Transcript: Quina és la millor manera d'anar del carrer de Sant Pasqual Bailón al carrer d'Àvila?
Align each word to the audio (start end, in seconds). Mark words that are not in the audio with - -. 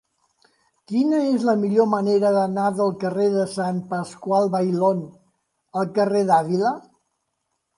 Quina 0.91 1.17
és 1.33 1.43
la 1.49 1.53
millor 1.63 1.87
manera 1.91 2.31
d'anar 2.37 2.65
del 2.79 2.95
carrer 3.03 3.27
de 3.35 3.45
Sant 3.57 3.83
Pasqual 3.93 4.49
Bailón 4.57 5.05
al 5.83 5.93
carrer 6.01 6.25
d'Àvila? 6.33 6.73